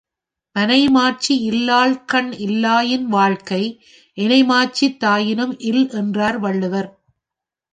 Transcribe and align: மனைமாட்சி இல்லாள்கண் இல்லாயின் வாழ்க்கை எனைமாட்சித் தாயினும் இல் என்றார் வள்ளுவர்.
மனைமாட்சி 0.55 1.33
இல்லாள்கண் 1.49 2.31
இல்லாயின் 2.45 3.05
வாழ்க்கை 3.07 3.61
எனைமாட்சித் 4.17 4.99
தாயினும் 5.03 5.53
இல் 5.63 5.91
என்றார் 5.91 6.39
வள்ளுவர். 6.39 6.89